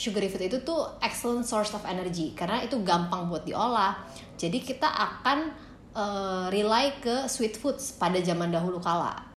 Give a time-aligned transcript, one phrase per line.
[0.00, 4.00] sugary food itu tuh excellent source of energy karena itu gampang buat diolah.
[4.40, 5.52] Jadi kita akan
[5.92, 9.28] uh, rely ke sweet foods pada zaman dahulu kala.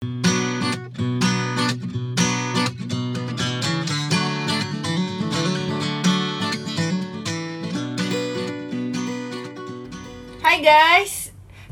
[10.39, 11.22] Hai guys,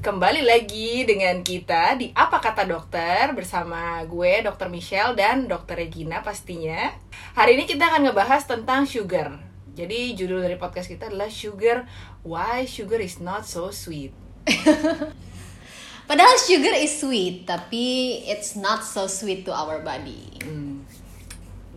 [0.01, 4.65] Kembali lagi dengan kita di Apa Kata Dokter bersama gue Dr.
[4.65, 5.77] Michelle dan Dr.
[5.77, 6.89] Regina pastinya.
[7.37, 9.37] Hari ini kita akan ngebahas tentang sugar.
[9.77, 11.85] Jadi judul dari podcast kita adalah Sugar
[12.25, 14.09] Why Sugar is Not So Sweet.
[16.09, 20.33] Padahal sugar is sweet, tapi it's not so sweet to our body.
[20.41, 20.81] Hmm.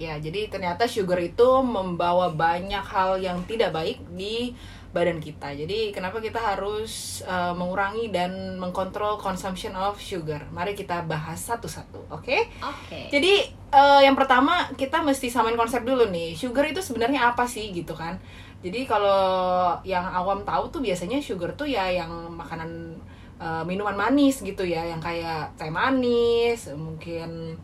[0.00, 4.56] Ya, jadi ternyata sugar itu membawa banyak hal yang tidak baik di
[4.94, 5.50] badan kita.
[5.50, 10.46] Jadi kenapa kita harus uh, mengurangi dan mengkontrol consumption of sugar?
[10.54, 12.22] Mari kita bahas satu-satu, oke?
[12.22, 12.46] Okay?
[12.62, 12.86] Oke.
[12.86, 13.04] Okay.
[13.10, 13.34] Jadi
[13.74, 16.38] uh, yang pertama kita mesti samain konsep dulu nih.
[16.38, 18.22] Sugar itu sebenarnya apa sih gitu kan?
[18.62, 22.94] Jadi kalau yang awam tahu tuh biasanya sugar tuh ya yang makanan
[23.42, 27.58] uh, minuman manis gitu ya, yang kayak teh manis, mungkin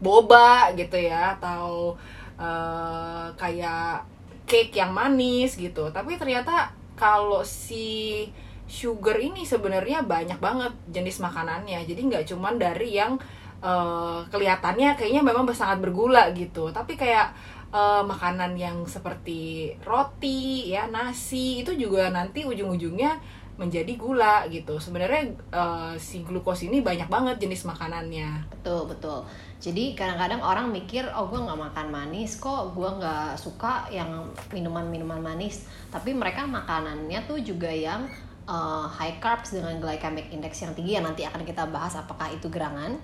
[0.00, 1.94] boba gitu ya, atau
[2.40, 4.08] uh, kayak
[4.50, 8.28] cake yang manis gitu tapi ternyata kalau si
[8.68, 11.80] sugar ini sebenarnya banyak banget jenis makanannya.
[11.88, 13.16] Jadi nggak cuman dari yang
[13.64, 16.68] uh, kelihatannya kayaknya memang sangat bergula gitu.
[16.68, 17.32] Tapi kayak
[17.72, 23.16] uh, makanan yang seperti roti ya nasi itu juga nanti ujung-ujungnya
[23.60, 24.80] menjadi gula gitu.
[24.80, 28.48] Sebenarnya uh, si glukos ini banyak banget jenis makanannya.
[28.48, 29.20] Betul betul.
[29.60, 35.20] Jadi kadang-kadang orang mikir oh gue nggak makan manis kok gue nggak suka yang minuman-minuman
[35.20, 35.68] manis.
[35.92, 38.08] Tapi mereka makanannya tuh juga yang
[38.48, 42.48] uh, high carbs dengan glycemic index yang tinggi yang nanti akan kita bahas apakah itu
[42.48, 42.96] gerangan.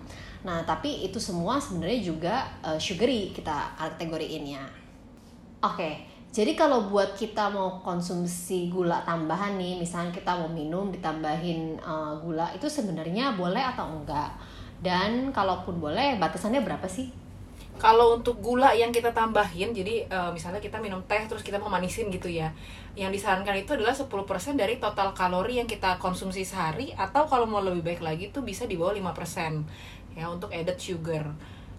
[0.48, 2.34] Nah tapi itu semua sebenarnya juga
[2.64, 4.64] uh, sugary kita kategoriinnya.
[5.60, 6.15] Oke okay.
[6.36, 12.12] Jadi kalau buat kita mau konsumsi gula tambahan nih, misalnya kita mau minum ditambahin uh,
[12.20, 14.36] gula itu sebenarnya boleh atau enggak?
[14.84, 17.08] Dan kalaupun boleh, batasannya berapa sih?
[17.80, 21.72] Kalau untuk gula yang kita tambahin, jadi uh, misalnya kita minum teh terus kita mau
[21.72, 22.52] manisin gitu ya.
[22.92, 24.12] Yang disarankan itu adalah 10%
[24.60, 28.68] dari total kalori yang kita konsumsi sehari atau kalau mau lebih baik lagi tuh bisa
[28.68, 31.32] di bawah 5% ya untuk added sugar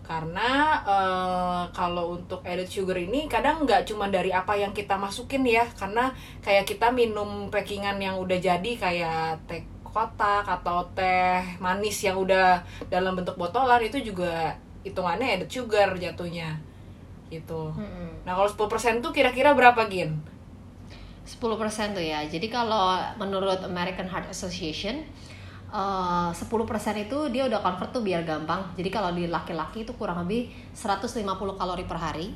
[0.08, 5.44] karena uh, kalau untuk added sugar ini kadang nggak cuma dari apa yang kita masukin
[5.44, 12.00] ya karena kayak kita minum packingan yang udah jadi kayak teh kotak atau teh manis
[12.08, 14.56] yang udah dalam bentuk botolan itu juga
[14.88, 16.56] hitungannya added sugar jatuhnya
[17.28, 17.76] gitu.
[17.76, 18.24] Hmm.
[18.24, 20.24] Nah kalau 10% tuh kira-kira berapa Gin?
[21.28, 22.24] 10% tuh ya.
[22.24, 25.04] Jadi kalau menurut American Heart Association
[25.72, 28.72] uh, 10% itu dia udah convert tuh biar gampang.
[28.76, 31.24] Jadi kalau di laki-laki itu kurang lebih 150
[31.60, 32.28] kalori per hari.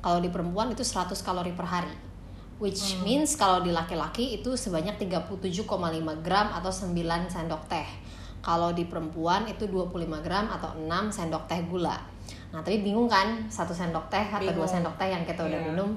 [0.00, 1.94] Kalau di perempuan itu 100 kalori per hari.
[2.56, 3.04] Which hmm.
[3.04, 5.68] means kalau di laki-laki itu sebanyak 37,5
[6.24, 6.92] gram atau 9
[7.28, 7.88] sendok teh.
[8.40, 9.92] Kalau di perempuan itu 25
[10.24, 11.98] gram atau 6 sendok teh gula.
[12.54, 13.44] Nah, tadi bingung kan?
[13.50, 15.66] Satu sendok teh atau dua sendok teh yang kita udah yeah.
[15.68, 15.90] minum.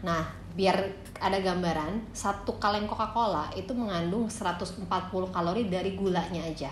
[0.00, 0.76] Nah, biar
[1.20, 4.86] ada gambaran, satu kaleng Coca-Cola itu mengandung 140
[5.30, 6.70] kalori dari gulanya aja.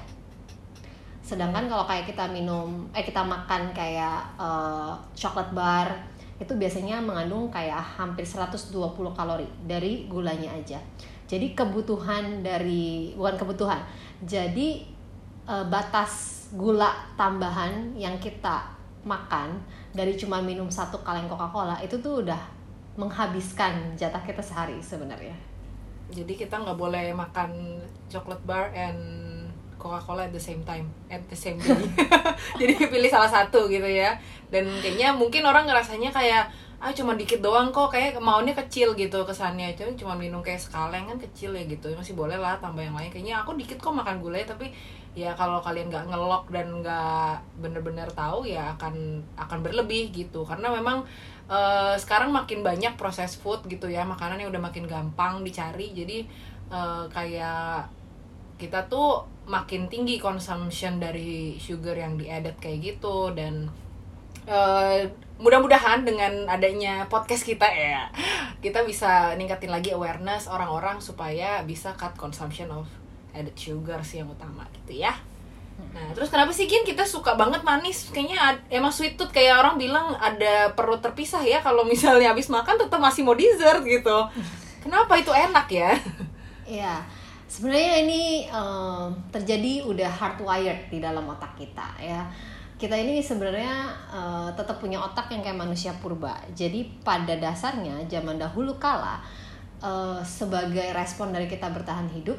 [1.23, 5.93] Sedangkan kalau kayak kita minum, eh kita makan kayak uh, coklat bar,
[6.41, 8.73] itu biasanya mengandung kayak hampir 120
[9.13, 10.81] kalori dari gulanya aja.
[11.29, 13.85] Jadi kebutuhan dari bukan kebutuhan.
[14.25, 14.89] Jadi
[15.45, 18.73] uh, batas gula tambahan yang kita
[19.05, 19.61] makan
[19.93, 22.58] dari cuma minum satu kaleng Coca-Cola itu tuh udah
[22.99, 25.35] menghabiskan jatah kita sehari sebenarnya.
[26.11, 27.79] Jadi kita nggak boleh makan
[28.11, 28.99] coklat bar and
[29.79, 31.79] Coca-Cola at the same time, at the same day.
[32.61, 34.19] Jadi pilih salah satu gitu ya.
[34.51, 39.27] Dan kayaknya mungkin orang ngerasanya kayak ah cuma dikit doang kok kayak maunya kecil gitu
[39.27, 42.95] kesannya itu cuma minum kayak sekaleng kan kecil ya gitu masih boleh lah tambah yang
[42.95, 44.71] lain kayaknya aku dikit kok makan gulai tapi
[45.19, 50.47] ya kalau kalian nggak ngelok dan nggak bener-bener tahu ya akan akan berlebih gitu.
[50.47, 51.03] Karena memang
[51.51, 54.07] uh, sekarang makin banyak proses food gitu ya.
[54.07, 55.91] Makanan yang udah makin gampang dicari.
[55.91, 56.23] Jadi
[56.71, 57.91] uh, kayak
[58.63, 63.35] kita tuh makin tinggi consumption dari sugar yang di added kayak gitu.
[63.35, 63.67] Dan
[64.47, 65.03] uh,
[65.39, 68.11] mudah-mudahan dengan adanya podcast kita ya
[68.59, 72.91] kita bisa ningkatin lagi awareness orang-orang supaya bisa cut consumption of
[73.37, 75.13] added sugar sih yang utama gitu ya
[75.79, 78.11] Nah, terus kenapa sih Gin kita suka banget manis?
[78.11, 82.75] Kayaknya emang sweet tooth kayak orang bilang ada perut terpisah ya kalau misalnya habis makan
[82.75, 84.19] tetap masih mau dessert gitu.
[84.85, 85.95] Kenapa itu enak ya?
[86.67, 87.07] Iya.
[87.49, 88.23] Sebenarnya ini
[88.53, 92.27] um, terjadi udah hardwired di dalam otak kita ya.
[92.79, 96.39] kita ini sebenarnya uh, tetap punya otak yang kayak manusia purba.
[96.55, 99.19] Jadi pada dasarnya zaman dahulu kala
[99.83, 102.39] uh, sebagai respon dari kita bertahan hidup,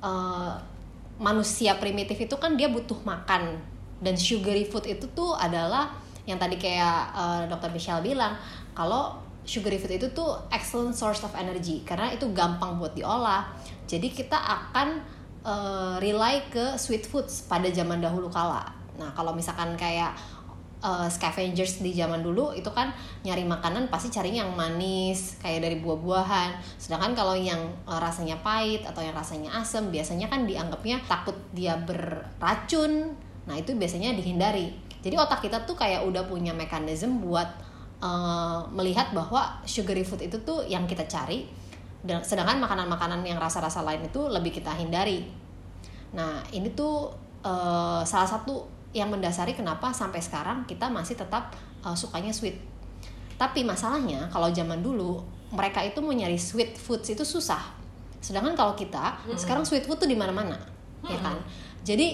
[0.00, 0.56] uh,
[1.20, 3.60] manusia primitif itu kan dia butuh makan
[4.00, 5.92] dan sugary food itu tuh adalah
[6.24, 7.72] yang tadi kayak uh, Dr.
[7.72, 8.36] Michelle bilang
[8.72, 13.48] kalau sugary food itu tuh excellent source of energy karena itu gampang buat diolah.
[13.84, 14.88] Jadi kita akan
[15.44, 20.12] uh, rely ke sweet foods pada zaman dahulu kala Nah, kalau misalkan kayak
[20.80, 22.92] uh, scavengers di zaman dulu itu kan
[23.24, 26.60] nyari makanan pasti cari yang manis kayak dari buah-buahan.
[26.80, 31.76] Sedangkan kalau yang uh, rasanya pahit atau yang rasanya asam biasanya kan dianggapnya takut dia
[31.80, 33.14] beracun.
[33.48, 34.72] Nah, itu biasanya dihindari.
[35.00, 37.48] Jadi otak kita tuh kayak udah punya mekanisme buat
[38.04, 41.48] uh, melihat bahwa sugary food itu tuh yang kita cari
[42.00, 45.24] dan sedangkan makanan-makanan yang rasa-rasa lain itu lebih kita hindari.
[46.16, 47.12] Nah, ini tuh
[47.44, 51.54] uh, salah satu yang mendasari kenapa sampai sekarang kita masih tetap
[51.86, 52.58] uh, sukanya sweet.
[53.38, 55.22] Tapi masalahnya kalau zaman dulu
[55.54, 57.72] mereka itu mau nyari sweet foods itu susah.
[58.20, 59.38] Sedangkan kalau kita hmm.
[59.38, 60.58] sekarang sweet food tuh di mana-mana,
[61.06, 61.12] ya hmm.
[61.14, 61.36] ya kan.
[61.80, 62.06] Jadi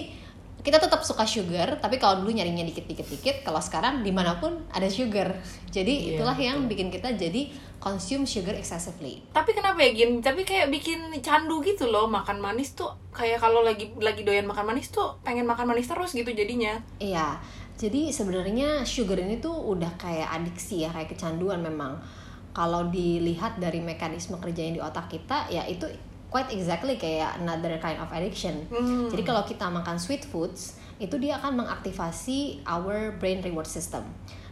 [0.65, 4.67] kita tetap suka sugar tapi kalau dulu nyarinya dikit-dikit dikit kalau sekarang di mana pun
[4.73, 5.37] ada sugar.
[5.71, 6.47] Jadi yeah, itulah betul.
[6.49, 9.21] yang bikin kita jadi consume sugar excessively.
[9.31, 10.19] Tapi kenapa ya gin?
[10.19, 14.73] Tapi kayak bikin candu gitu loh makan manis tuh kayak kalau lagi lagi doyan makan
[14.73, 16.81] manis tuh pengen makan manis terus gitu jadinya.
[16.97, 17.37] Iya
[17.77, 22.01] jadi sebenarnya sugar ini tuh udah kayak adiksi ya kayak kecanduan memang.
[22.49, 25.85] Kalau dilihat dari mekanisme kerjanya di otak kita ya itu
[26.27, 28.67] quite exactly kayak another kind of addiction.
[28.67, 29.07] Hmm.
[29.07, 34.03] Jadi kalau kita makan sweet foods, itu dia akan mengaktifasi our brain reward system.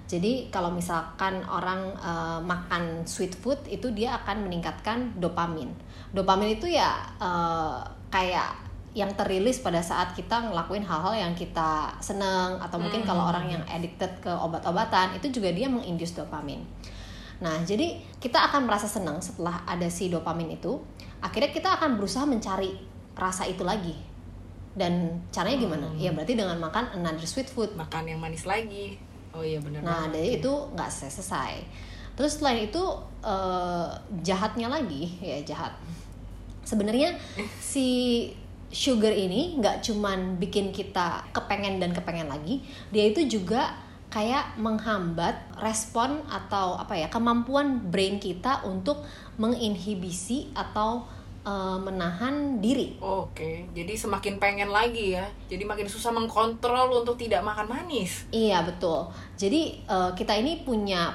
[0.05, 5.73] Jadi kalau misalkan orang uh, makan sweet food itu dia akan meningkatkan dopamin.
[6.13, 7.81] Dopamin itu ya uh,
[8.13, 8.53] kayak
[8.95, 13.09] yang terilis pada saat kita ngelakuin hal-hal yang kita seneng atau mungkin hmm.
[13.09, 16.63] kalau orang yang addicted ke obat-obatan itu juga dia menginduce dopamin.
[17.43, 20.79] Nah, jadi kita akan merasa senang setelah ada si dopamin itu.
[21.19, 22.75] Akhirnya kita akan berusaha mencari
[23.15, 23.95] rasa itu lagi.
[24.75, 25.87] Dan caranya gimana?
[25.87, 25.99] Hmm.
[25.99, 27.71] ya berarti dengan makan another sweet food.
[27.79, 28.99] Makan yang manis lagi.
[29.35, 31.63] Oh iya benar nah dari itu nggak selesai.
[32.15, 32.83] Terus selain itu
[33.23, 33.91] uh,
[34.23, 35.15] jahatnya lagi.
[35.19, 35.75] Ya jahat.
[36.63, 37.15] Sebenarnya
[37.59, 38.31] si
[38.75, 42.59] sugar ini nggak cuman bikin kita kepengen dan kepengen lagi
[42.91, 43.71] dia itu juga
[44.15, 49.03] kayak menghambat respon atau apa ya kemampuan brain kita untuk
[49.35, 51.03] menginhibisi atau
[51.43, 52.95] uh, menahan diri.
[53.03, 55.27] Oke, jadi semakin pengen lagi ya.
[55.51, 58.23] Jadi makin susah mengkontrol untuk tidak makan manis.
[58.31, 59.11] Iya betul.
[59.35, 61.11] Jadi uh, kita ini punya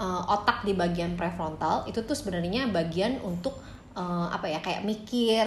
[0.00, 3.60] uh, otak di bagian prefrontal itu tuh sebenarnya bagian untuk
[3.92, 5.44] uh, apa ya kayak mikir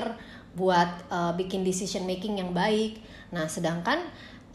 [0.54, 3.02] buat uh, bikin decision making yang baik.
[3.34, 3.98] Nah sedangkan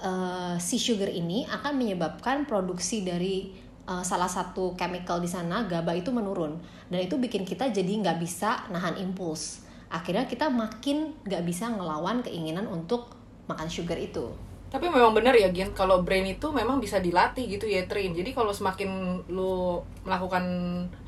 [0.02, 3.52] uh, si sugar ini akan menyebabkan produksi dari
[3.86, 6.58] uh, salah satu chemical di sana GABA itu menurun.
[6.88, 9.62] Dan itu bikin kita jadi nggak bisa nahan impuls.
[9.88, 13.14] Akhirnya kita makin nggak bisa ngelawan keinginan untuk
[13.48, 17.64] makan sugar itu tapi memang benar ya Gian kalau brain itu memang bisa dilatih gitu
[17.64, 20.44] ya train jadi kalau semakin lu melakukan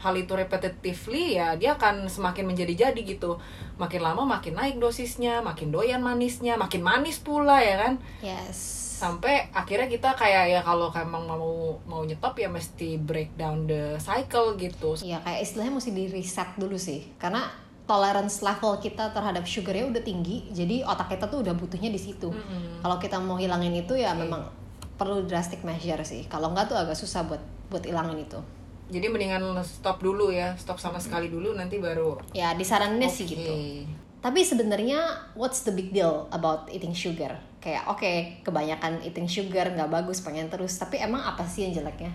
[0.00, 3.36] hal itu repetitively ya dia akan semakin menjadi jadi gitu.
[3.80, 7.92] Makin lama makin naik dosisnya makin doyan manisnya makin manis pula ya kan?
[8.20, 8.56] Yes.
[9.00, 13.96] Sampai akhirnya kita kayak ya kalau emang mau mau nyetop ya mesti break down the
[13.96, 14.96] cycle gitu.
[15.00, 17.08] Iya kayak istilahnya mesti di reset dulu sih.
[17.16, 17.48] Karena
[17.91, 22.31] tolerance level kita terhadap sugarnya udah tinggi jadi otak kita tuh udah butuhnya di situ.
[22.31, 22.87] Mm -hmm.
[22.87, 24.23] Kalau kita mau hilangin itu ya okay.
[24.23, 24.47] memang
[24.94, 26.31] perlu drastic measure sih.
[26.31, 28.39] Kalau enggak tuh agak susah buat buat hilangin itu.
[28.91, 32.19] Jadi mendingan stop dulu ya, stop sama sekali dulu nanti baru.
[32.31, 33.17] Ya disaraninnya okay.
[33.19, 33.53] sih gitu.
[34.20, 37.39] Tapi sebenarnya what's the big deal about eating sugar?
[37.59, 40.79] Kayak oke okay, kebanyakan eating sugar nggak bagus pengen terus.
[40.79, 42.13] Tapi emang apa sih yang jeleknya?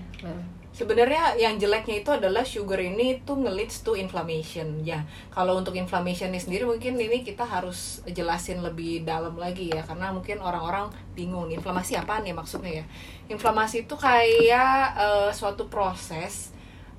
[0.75, 5.07] Sebenarnya yang jeleknya itu adalah sugar ini tuh ngeleads to inflammation ya.
[5.31, 10.11] Kalau untuk inflammation ini sendiri mungkin ini kita harus jelasin lebih dalam lagi ya karena
[10.11, 12.85] mungkin orang-orang bingung inflamasi apa nih maksudnya ya.
[13.31, 16.51] Inflamasi itu kayak uh, suatu proses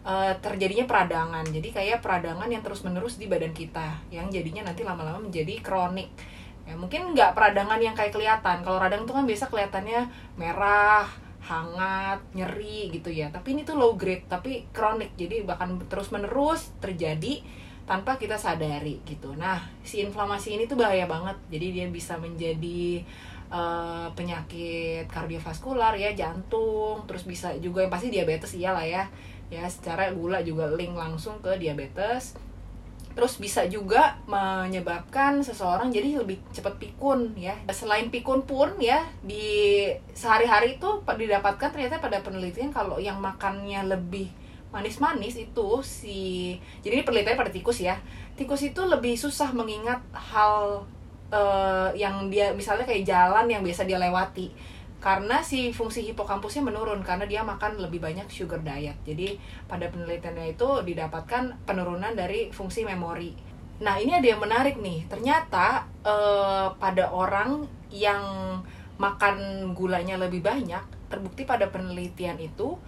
[0.07, 4.87] uh, terjadinya peradangan jadi kayak peradangan yang terus menerus di badan kita yang jadinya nanti
[4.87, 6.09] lama-lama menjadi kronik
[6.67, 10.01] ya mungkin nggak peradangan yang kayak kelihatan kalau radang itu kan biasa kelihatannya
[10.35, 13.31] merah hangat nyeri gitu ya.
[13.31, 15.15] Tapi ini tuh low grade tapi kronik.
[15.15, 17.41] Jadi bahkan terus menerus terjadi
[17.87, 19.33] tanpa kita sadari gitu.
[19.39, 21.39] Nah si inflamasi ini tuh bahaya banget.
[21.49, 23.07] Jadi dia bisa menjadi
[23.49, 29.07] uh, penyakit kardiovaskular ya jantung terus bisa juga yang pasti diabetes iyalah ya.
[29.47, 32.35] Ya secara gula juga link langsung ke diabetes
[33.17, 37.57] terus bisa juga menyebabkan seseorang jadi lebih cepat pikun ya.
[37.73, 44.29] Selain pikun pun ya di sehari-hari itu didapatkan ternyata pada penelitian kalau yang makannya lebih
[44.69, 46.21] manis-manis itu si
[46.85, 47.97] jadi ini penelitian pada tikus ya.
[48.37, 50.85] Tikus itu lebih susah mengingat hal
[51.33, 57.05] uh, yang dia misalnya kayak jalan yang biasa dia lewati karena si fungsi hipokampusnya menurun
[57.05, 58.97] karena dia makan lebih banyak sugar diet.
[59.05, 59.37] Jadi
[59.69, 63.37] pada penelitiannya itu didapatkan penurunan dari fungsi memori.
[63.85, 65.05] Nah ini ada yang menarik nih.
[65.07, 68.25] Ternyata eh, pada orang yang
[68.97, 72.81] makan gulanya lebih banyak, terbukti pada penelitian itu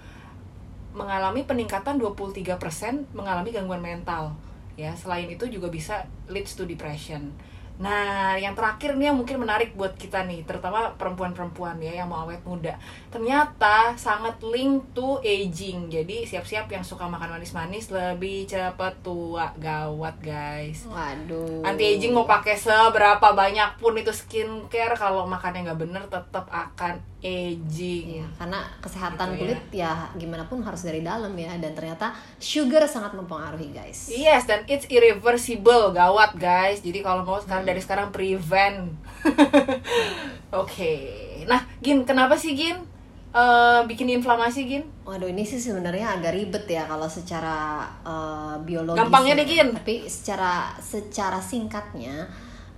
[0.96, 4.34] mengalami peningkatan 23% mengalami gangguan mental.
[4.78, 7.34] Ya, selain itu juga bisa leads to depression.
[7.78, 12.26] Nah, yang terakhir nih yang mungkin menarik buat kita nih, terutama perempuan-perempuan ya yang mau
[12.26, 12.74] awet muda.
[13.08, 15.86] Ternyata sangat link to aging.
[15.86, 19.54] Jadi siap-siap yang suka makan manis-manis lebih cepat tua.
[19.54, 20.90] Gawat, guys.
[20.90, 21.62] Waduh.
[21.62, 26.98] Anti aging mau pakai seberapa banyak pun itu skincare kalau makannya nggak bener tetap akan
[27.18, 28.22] aging.
[28.22, 29.90] Iya, karena kesehatan gitu kulit ya.
[29.90, 34.06] ya gimana pun harus dari dalam ya dan ternyata sugar sangat mempengaruhi guys.
[34.10, 36.78] Yes dan it's irreversible gawat guys.
[36.78, 37.66] Jadi kalau mau sekarang.
[37.68, 38.88] Dari sekarang prevent.
[39.28, 40.64] Oke.
[40.64, 41.00] okay.
[41.44, 42.80] Nah, Gin, kenapa sih Gin?
[43.28, 44.88] Uh, bikin inflamasi gin?
[45.04, 49.04] Waduh ini sih sebenarnya agak ribet ya kalau secara uh, biologis.
[49.04, 49.68] Gampangnya deh gin.
[49.76, 52.24] Tapi secara secara singkatnya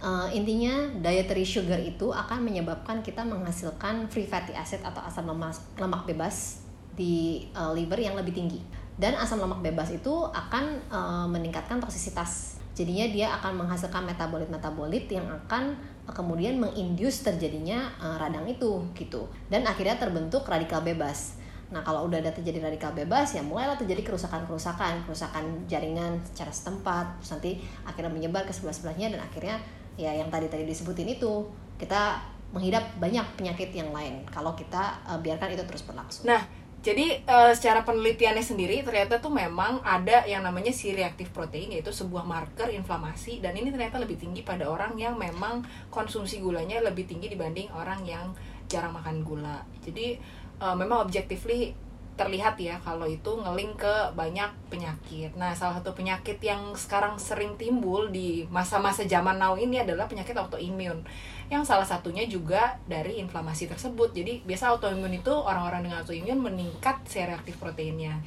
[0.02, 5.54] uh, intinya dietary sugar itu akan menyebabkan kita menghasilkan free fatty acid atau asam lemak
[5.78, 6.66] lemak bebas
[6.98, 8.60] di uh, liver yang lebih tinggi
[9.00, 15.28] dan asam lemak bebas itu akan uh, meningkatkan toksisitas jadinya dia akan menghasilkan metabolit-metabolit yang
[15.28, 15.76] akan
[16.08, 19.28] uh, kemudian menginduce terjadinya uh, radang itu gitu.
[19.52, 21.36] Dan akhirnya terbentuk radikal bebas.
[21.70, 27.22] Nah, kalau udah ada terjadi radikal bebas, ya mulailah terjadi kerusakan-kerusakan, kerusakan jaringan secara setempat,
[27.22, 27.52] terus nanti
[27.86, 29.54] akhirnya menyebar ke sebelah-sebelahnya dan akhirnya
[29.94, 31.46] ya yang tadi tadi disebutin itu
[31.78, 32.18] kita
[32.50, 36.26] menghidap banyak penyakit yang lain kalau kita uh, biarkan itu terus berlangsung.
[36.26, 36.42] Nah,
[36.80, 41.92] jadi uh, secara penelitiannya sendiri ternyata tuh memang ada yang namanya si reaktif protein yaitu
[41.92, 45.60] sebuah marker inflamasi dan ini ternyata lebih tinggi pada orang yang memang
[45.92, 48.32] konsumsi gulanya lebih tinggi dibanding orang yang
[48.64, 49.60] jarang makan gula.
[49.84, 50.16] Jadi
[50.64, 51.76] uh, memang objectively
[52.18, 55.32] terlihat ya kalau itu ngeling ke banyak penyakit.
[55.40, 60.36] Nah, salah satu penyakit yang sekarang sering timbul di masa-masa zaman now ini adalah penyakit
[60.36, 61.00] autoimun.
[61.48, 64.12] Yang salah satunya juga dari inflamasi tersebut.
[64.12, 68.20] Jadi, biasa autoimun itu orang-orang dengan autoimun meningkat si reaktif proteinnya.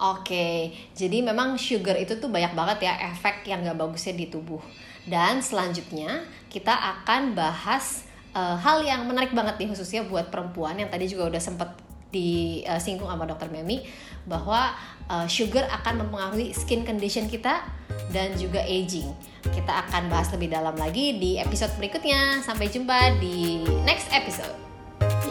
[0.00, 4.64] Oke, jadi memang sugar itu tuh banyak banget ya efek yang gak bagusnya di tubuh.
[5.04, 10.88] Dan selanjutnya kita akan bahas uh, hal yang menarik banget nih khususnya buat perempuan yang
[10.88, 13.86] tadi juga udah sempet disinggung sama dokter Memi
[14.26, 14.74] bahwa
[15.08, 17.64] uh, sugar akan mempengaruhi skin condition kita
[18.10, 19.10] dan juga aging.
[19.40, 22.44] Kita akan bahas lebih dalam lagi di episode berikutnya.
[22.44, 24.52] Sampai jumpa di next episode.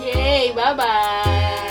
[0.02, 1.69] Yeay, bye bye.